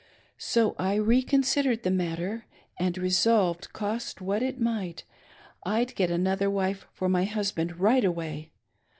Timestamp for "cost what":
3.71-4.41